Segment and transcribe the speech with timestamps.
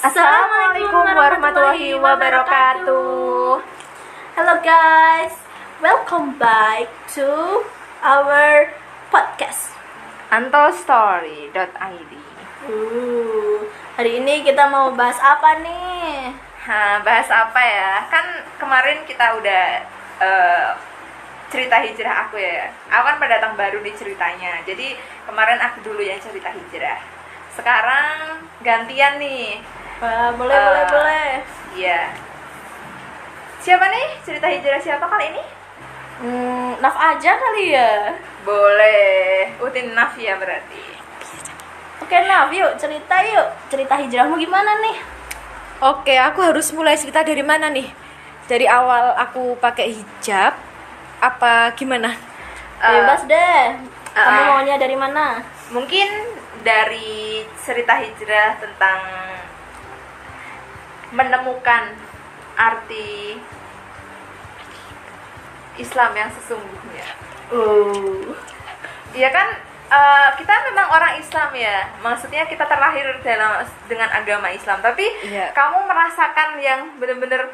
[0.00, 3.60] Assalamualaikum warahmatullahi wabarakatuh.
[4.32, 5.36] Hello guys,
[5.84, 7.60] welcome back to
[8.00, 8.72] our
[9.12, 9.76] podcast.
[10.32, 12.12] Antostory.id
[12.62, 13.66] Uh,
[13.98, 16.30] hari ini kita mau bahas apa nih?
[16.64, 18.06] Nah, bahas apa ya?
[18.08, 18.24] Kan
[18.56, 19.82] kemarin kita udah
[20.22, 20.70] eh,
[21.50, 22.70] cerita hijrah aku ya.
[22.86, 24.62] Aku kan pendatang baru nih ceritanya.
[24.64, 24.94] Jadi
[25.26, 27.02] kemarin aku dulu yang cerita hijrah.
[27.52, 29.81] Sekarang gantian nih.
[30.02, 31.28] Wah, boleh, Eh, boleh, boleh.
[31.78, 32.00] Iya.
[33.62, 35.42] Siapa nih cerita hijrah siapa kali ini?
[36.18, 38.10] Hmm, Naf aja kali ya.
[38.42, 39.54] Boleh.
[39.62, 40.82] Utin Nafia berarti.
[42.02, 43.46] Oke Naf, yuk cerita yuk.
[43.70, 44.98] Cerita hijrahmu gimana nih?
[45.78, 47.86] Oke, aku harus mulai cerita dari mana nih?
[48.50, 50.58] Dari awal aku pakai hijab
[51.22, 52.10] apa gimana?
[52.82, 53.78] Eh, Bebas deh.
[54.12, 54.46] Kamu eh.
[54.50, 55.38] maunya dari mana?
[55.72, 56.04] mungkin
[56.60, 59.00] dari cerita hijrah tentang
[61.12, 61.92] menemukan
[62.56, 63.36] arti
[65.76, 67.06] Islam yang sesungguhnya.
[67.52, 68.32] Uh,
[69.12, 69.44] Iya kan
[69.92, 71.84] eh, kita memang orang Islam ya.
[72.00, 75.52] Maksudnya kita terlahir dalam dengan agama Islam, tapi Iya.
[75.52, 77.52] kamu merasakan yang bener-bener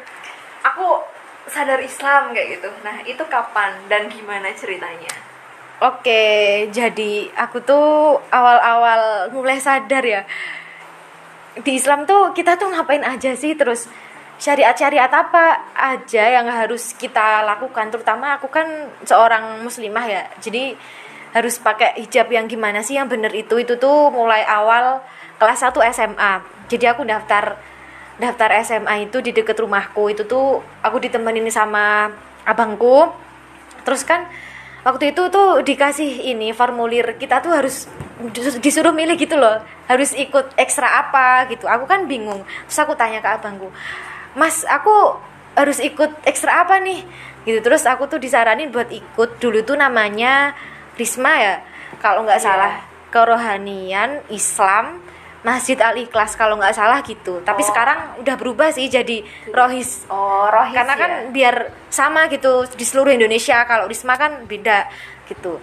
[0.63, 1.03] aku
[1.51, 2.69] sadar Islam kayak gitu.
[2.79, 5.11] Nah, itu kapan dan gimana ceritanya?
[5.83, 10.23] Oke, jadi aku tuh awal-awal mulai sadar ya.
[11.59, 13.89] Di Islam tuh kita tuh ngapain aja sih terus
[14.39, 20.23] syariat-syariat apa aja yang harus kita lakukan terutama aku kan seorang muslimah ya.
[20.39, 20.73] Jadi
[21.35, 25.03] harus pakai hijab yang gimana sih yang bener itu itu tuh mulai awal
[25.37, 26.33] kelas 1 SMA.
[26.71, 27.59] Jadi aku daftar
[28.19, 32.11] daftar SMA itu di deket rumahku itu tuh aku ditemenin sama
[32.47, 33.11] abangku.
[33.83, 34.27] Terus kan
[34.87, 37.87] waktu itu tuh dikasih ini formulir kita tuh harus
[38.59, 39.63] disuruh milih gitu loh.
[39.87, 41.65] Harus ikut ekstra apa gitu.
[41.65, 42.43] Aku kan bingung.
[42.67, 43.71] Terus aku tanya ke abangku
[44.37, 45.17] mas aku
[45.57, 47.01] harus ikut ekstra apa nih?
[47.47, 47.59] Gitu.
[47.65, 49.41] Terus aku tuh disaranin buat ikut.
[49.41, 50.53] Dulu tuh namanya
[50.99, 51.55] Risma ya
[51.97, 52.45] kalau nggak Iya.
[52.45, 52.73] salah.
[53.09, 55.01] Kerohanian Islam
[55.41, 57.39] Masjid Al Ikhlas kalau nggak salah gitu.
[57.41, 57.67] Tapi Oh.
[57.71, 60.03] sekarang udah berubah sih jadi Rohis.
[60.11, 60.99] Oh, rohis karena ya?
[60.99, 61.55] kan biar
[61.89, 63.63] sama gitu di seluruh Indonesia.
[63.63, 64.85] Kalau Risma kan beda
[65.25, 65.57] gitu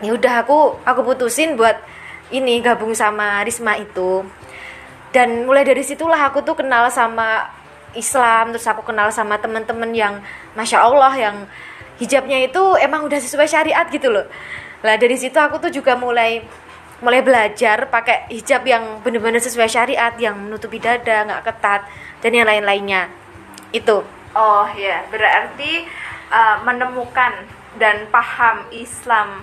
[0.00, 1.76] ya udah aku aku putusin buat
[2.32, 4.24] ini gabung sama Risma itu.
[5.10, 7.50] Dan mulai dari situlah aku tuh kenal sama
[7.98, 10.22] Islam terus aku kenal sama teman-teman yang
[10.54, 11.36] masya Allah yang
[11.98, 14.26] hijabnya itu emang udah sesuai syariat gitu loh.
[14.86, 16.40] Lah dari situ aku tuh juga mulai
[17.00, 21.80] mulai belajar pakai hijab yang bener-bener sesuai syariat yang menutupi dada nggak ketat
[22.22, 23.08] dan yang lain-lainnya.
[23.74, 24.04] Itu.
[24.30, 25.90] Oh ya, berarti
[26.30, 27.34] uh, menemukan
[27.82, 29.42] dan paham Islam.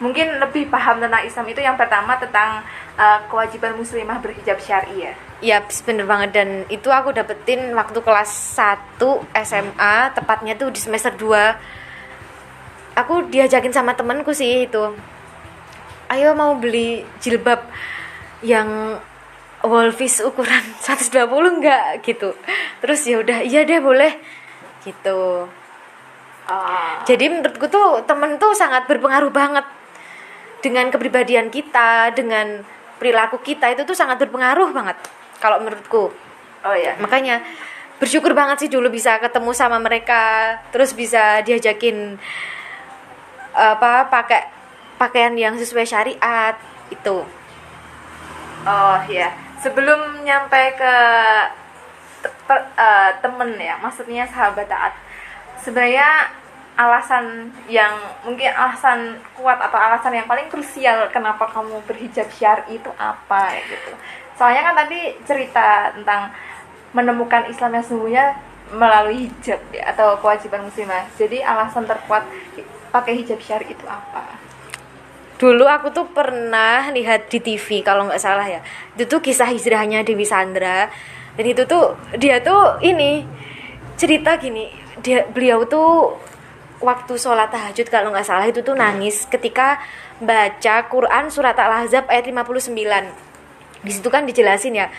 [0.00, 2.64] Mungkin lebih paham tentang Islam itu yang pertama tentang
[2.96, 5.12] uh, kewajiban muslimah berhijab syar'i ya.
[5.40, 8.96] Ya, bener banget dan itu aku dapetin waktu kelas 1
[9.44, 12.96] SMA, tepatnya tuh di semester 2.
[12.96, 14.96] Aku diajakin sama temenku sih itu.
[16.08, 17.64] Ayo mau beli jilbab
[18.40, 19.00] yang
[19.60, 21.28] Wolfish ukuran 120
[21.60, 22.32] enggak gitu.
[22.80, 24.16] Terus ya udah, iya deh boleh
[24.84, 25.44] gitu.
[26.50, 26.92] Oh.
[27.06, 29.62] Jadi menurutku tuh temen tuh sangat berpengaruh banget
[30.60, 32.64] dengan kepribadian kita, dengan
[33.00, 34.96] perilaku kita itu tuh sangat berpengaruh banget
[35.40, 36.12] kalau menurutku.
[36.60, 36.96] Oh ya.
[37.00, 37.40] Makanya
[37.96, 42.20] bersyukur banget sih dulu bisa ketemu sama mereka, terus bisa diajakin
[43.56, 44.48] apa pakai
[45.00, 46.56] pakaian yang sesuai syariat
[46.92, 47.24] itu.
[48.68, 49.32] Oh ya.
[49.60, 50.94] Sebelum nyampe ke
[52.24, 54.92] te- per- uh, temen ya, maksudnya sahabat taat.
[55.60, 56.32] Sebenarnya
[56.78, 57.92] alasan yang
[58.24, 63.92] mungkin alasan kuat atau alasan yang paling krusial kenapa kamu berhijab syar'i itu apa gitu.
[64.38, 66.32] Soalnya kan tadi cerita tentang
[66.96, 68.26] menemukan Islam yang sesungguhnya
[68.70, 71.04] melalui hijab ya, atau kewajiban muslimah.
[71.18, 72.24] Jadi alasan terkuat
[72.94, 74.38] pakai hijab syar'i itu apa?
[75.40, 78.60] Dulu aku tuh pernah lihat di TV kalau nggak salah ya.
[78.92, 80.92] Itu tuh kisah hijrahnya Dewi Sandra.
[81.36, 83.24] Dan itu tuh dia tuh ini
[83.96, 84.68] cerita gini,
[85.00, 86.16] dia beliau tuh
[86.80, 89.78] waktu sholat tahajud kalau nggak salah itu tuh nangis ketika
[90.18, 92.72] baca Quran surat Al-Ahzab ayat 59.
[93.80, 94.92] Di situ kan dijelasin ya,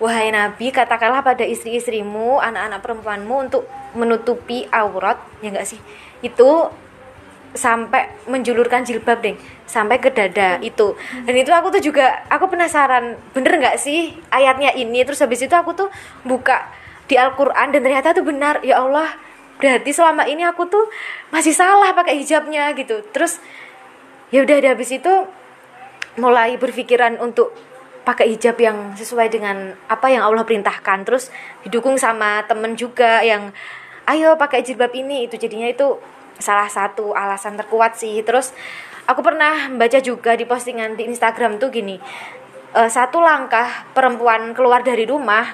[0.00, 3.64] wahai Nabi katakanlah pada istri-istrimu, anak-anak perempuanmu untuk
[3.96, 5.80] menutupi aurat, ya enggak sih?
[6.20, 6.72] Itu
[7.56, 10.92] sampai menjulurkan jilbab deh sampai ke dada itu
[11.24, 15.56] dan itu aku tuh juga aku penasaran bener nggak sih ayatnya ini terus habis itu
[15.56, 15.88] aku tuh
[16.22, 16.68] buka
[17.08, 19.08] di Al-Quran dan ternyata tuh benar ya Allah
[19.56, 20.84] berarti selama ini aku tuh
[21.32, 23.00] masih salah pakai hijabnya gitu.
[23.12, 23.40] Terus
[24.32, 25.12] ya udah dari habis itu
[26.16, 27.52] mulai berpikiran untuk
[28.06, 31.04] pakai hijab yang sesuai dengan apa yang Allah perintahkan.
[31.04, 31.32] Terus
[31.66, 33.50] didukung sama temen juga yang
[34.06, 35.26] ayo pakai jilbab ini.
[35.26, 35.98] Itu jadinya itu
[36.36, 38.20] salah satu alasan terkuat sih.
[38.22, 38.52] Terus
[39.06, 41.96] aku pernah baca juga di postingan di Instagram tuh gini
[42.74, 45.46] eh, satu langkah perempuan keluar dari rumah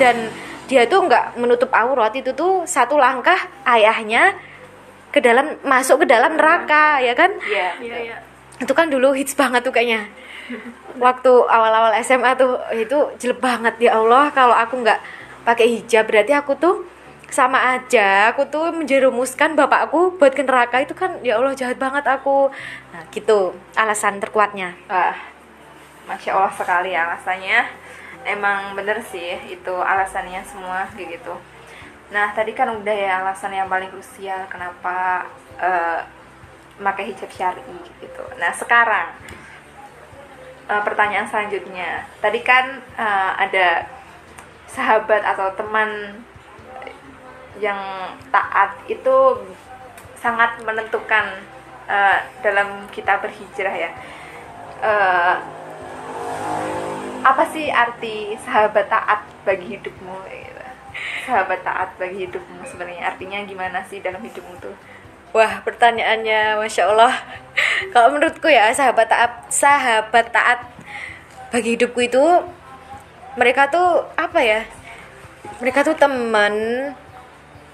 [0.00, 0.32] dan
[0.66, 4.34] dia tuh nggak menutup aurat itu tuh satu langkah ayahnya
[5.10, 7.70] ke dalam masuk ke dalam neraka ya kan Iya.
[7.80, 8.16] Iya, iya.
[8.58, 10.10] itu kan dulu hits banget tuh kayaknya
[10.96, 15.00] waktu awal-awal SMA tuh itu jelek banget ya Allah kalau aku nggak
[15.44, 16.76] pakai hijab berarti aku tuh
[17.26, 22.06] sama aja aku tuh menjerumuskan bapakku buat ke neraka itu kan ya Allah jahat banget
[22.06, 22.48] aku
[22.94, 25.14] nah gitu alasan terkuatnya Wah,
[26.06, 27.60] masya Allah sekali alasannya.
[28.26, 31.34] Emang bener sih itu alasannya semua kayak gitu.
[32.10, 35.26] Nah tadi kan udah ya alasan yang paling krusial kenapa
[35.62, 36.02] eh,
[36.82, 37.62] pakai hijab syari
[38.02, 38.24] gitu.
[38.42, 39.14] Nah sekarang
[40.66, 42.02] eh, pertanyaan selanjutnya.
[42.18, 43.86] Tadi kan eh, ada
[44.66, 46.18] sahabat atau teman
[47.62, 47.78] yang
[48.34, 49.16] taat itu
[50.18, 51.30] sangat menentukan
[51.86, 53.90] eh, dalam kita berhijrah ya.
[54.82, 55.36] Eh,
[57.26, 60.14] apa sih arti sahabat taat bagi hidupmu?
[61.26, 63.10] Sahabat taat bagi hidupmu sebenarnya.
[63.10, 64.74] Artinya gimana sih dalam hidupmu tuh?
[65.34, 67.14] Wah, pertanyaannya Masya Allah.
[67.92, 70.64] Kalau menurutku ya, sahabat taat Sahabat taat
[71.52, 72.24] Bagi hidupku itu
[73.36, 74.64] Mereka tuh, apa ya?
[75.60, 76.54] Mereka tuh teman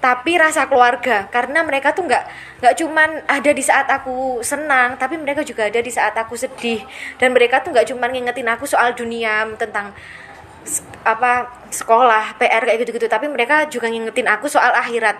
[0.03, 2.23] Tapi rasa keluarga Karena mereka tuh nggak
[2.59, 6.83] nggak cuman ada di saat aku senang Tapi mereka juga ada di saat aku sedih.
[7.15, 9.95] Dan mereka tuh nggak cuman ngingetin aku soal dunia Tentang
[11.03, 13.07] apa sekolah, PR kayak gitu-gitu.
[13.11, 15.19] Tapi mereka juga ngingetin aku soal akhirat.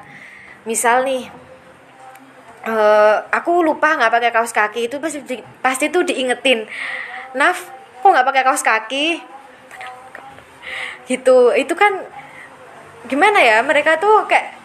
[0.64, 1.28] Misal nih
[2.64, 6.64] eh aku lupa nggak pakai kaos kaki itu pasti di- pasti tuh diingetin
[7.36, 7.60] Naf
[8.00, 9.08] kok nggak pakai kaos kaki?
[11.12, 11.38] Gitu.
[11.60, 11.92] Itu kan
[13.12, 14.63] gimana ya mereka tuh kayak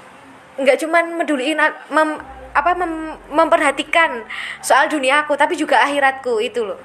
[0.58, 1.58] nggak cuman meduliin
[1.94, 2.18] mem,
[2.50, 4.26] apa mem- memperhatikan
[4.58, 6.78] soal dunia aku tapi juga akhiratku itu loh.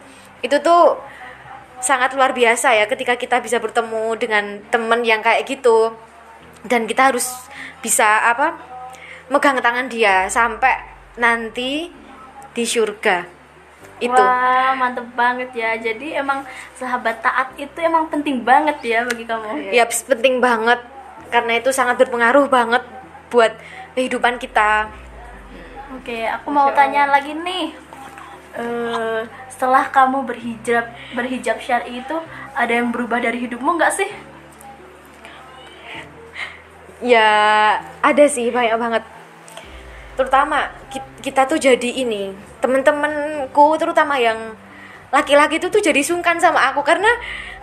[0.45, 1.01] Itu tuh
[1.81, 5.91] sangat luar biasa ya ketika kita bisa bertemu dengan temen yang kayak gitu.
[6.63, 7.27] Dan kita harus
[7.83, 8.55] bisa apa
[9.27, 10.79] megang tangan dia sampai
[11.19, 11.91] nanti
[12.53, 13.25] di surga.
[13.99, 14.15] Itu.
[14.15, 15.75] Wah, mantep banget ya.
[15.75, 16.45] Jadi emang
[16.75, 19.73] sahabat taat itu emang penting banget ya bagi kamu.
[19.73, 20.79] ya penting banget.
[21.33, 22.83] Karena itu sangat berpengaruh banget
[23.33, 23.57] buat
[23.97, 24.93] kehidupan kita.
[25.97, 27.73] Oke, aku mau tanya lagi nih.
[28.53, 30.85] Eh, setelah kamu berhijab
[31.17, 32.17] berhijab syar'i itu
[32.53, 34.09] ada yang berubah dari hidupmu nggak sih?
[37.03, 37.27] ya
[37.99, 39.03] ada sih banyak banget.
[40.15, 42.31] Terutama ki- kita tuh jadi ini
[42.63, 44.55] temen-temenku terutama yang
[45.11, 46.81] laki-laki itu tuh jadi sungkan sama aku.
[46.85, 47.09] Karena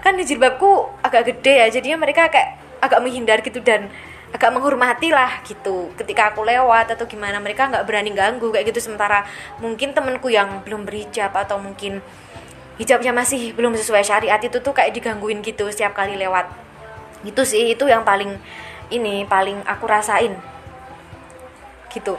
[0.04, 3.62] kan di jilbabku agak gede ya jadinya mereka kayak agak menghindar gitu.
[3.64, 3.88] Dan
[4.30, 8.90] agak menghormati lah gitu ketika aku lewat atau gimana mereka nggak berani ganggu kayak gitu
[8.90, 9.26] sementara
[9.58, 11.98] mungkin temenku yang belum berhijab atau mungkin
[12.78, 16.46] hijabnya masih belum sesuai syariat itu tuh kayak digangguin gitu setiap kali lewat
[17.26, 18.38] itu sih itu yang paling
[18.94, 20.38] ini paling aku rasain
[21.90, 22.14] gitu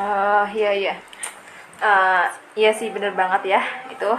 [0.00, 0.94] Oh iya iya.
[1.80, 2.24] Eh,
[2.56, 3.60] iya sih bener banget ya
[3.92, 4.10] itu.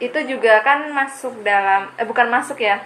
[0.00, 2.80] Itu juga kan masuk dalam eh bukan masuk ya.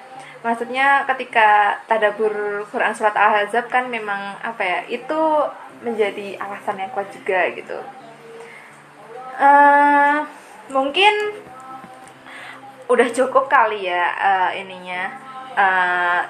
[0.44, 4.78] Maksudnya ketika tadabur Quran surat Al-Ahzab kan memang apa ya?
[4.92, 5.48] Itu
[5.80, 7.78] menjadi alasan yang kuat juga gitu.
[9.40, 10.16] Eh
[10.68, 11.14] mungkin
[12.84, 15.02] udah cukup kali ya eh, ininya
[15.56, 16.20] eh,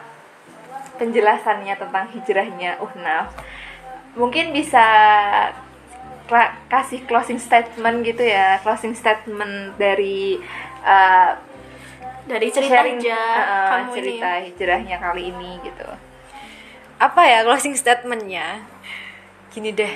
[0.95, 3.35] penjelasannya tentang hijrahnya Uhnaf
[4.15, 4.87] mungkin bisa
[6.71, 10.41] kasih closing statement gitu ya closing statement dari
[10.81, 11.37] uh,
[12.25, 14.45] Dari cerita sharing, hijab uh, kamu cerita ini.
[14.49, 15.89] hijrahnya kali ini gitu.
[16.97, 18.65] Apa ya closing statementnya?
[19.53, 19.93] Gini deh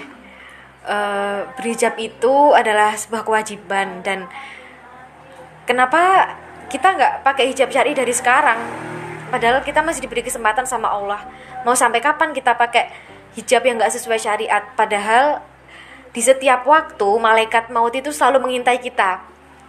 [0.89, 4.29] eh, berhijab itu adalah sebuah kewajiban dan
[5.67, 6.35] kenapa
[6.69, 8.61] kita nggak pakai hijab syari dari sekarang?
[9.29, 11.25] Padahal kita masih diberi kesempatan sama Allah.
[11.65, 12.93] Mau sampai kapan kita pakai
[13.37, 14.65] hijab yang nggak sesuai syariat?
[14.77, 15.41] Padahal
[16.13, 19.21] di setiap waktu malaikat maut itu selalu mengintai kita.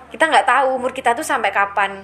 [0.10, 2.04] Kita nggak tahu umur kita tuh sampai kapan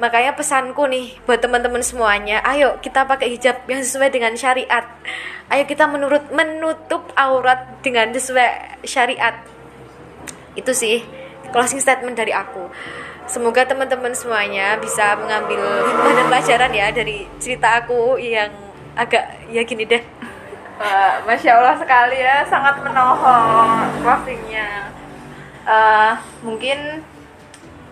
[0.00, 4.88] makanya pesanku nih buat teman-teman semuanya ayo kita pakai hijab yang sesuai dengan syariat.
[5.52, 9.36] Ayo kita menurut menutup aurat dengan sesuai syariat.
[10.56, 11.04] Itu sih
[11.52, 12.72] closing statement dari aku.
[13.28, 18.50] Semoga teman-teman semuanya bisa mengambil hikmah dan pelajaran ya dari cerita aku yang
[18.96, 20.02] agak ya gini deh.
[21.22, 24.90] Masya Allah sekali ya sangat menohong closingnya.
[25.62, 27.06] Eh, mungkin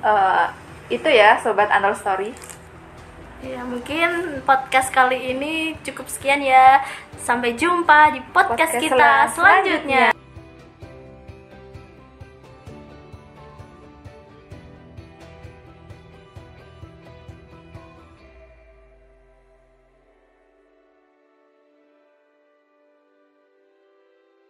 [0.02, 0.46] eh,
[0.90, 2.34] itu ya sobat Andal Story.
[3.40, 6.84] Ya, mungkin podcast kali ini cukup sekian ya.
[7.24, 9.32] Sampai jumpa di podcast, Podcast kita selanjutnya.
[9.32, 10.19] selanjutnya.